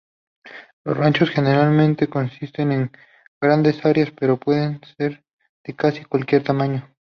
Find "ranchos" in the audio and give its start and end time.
0.97-1.29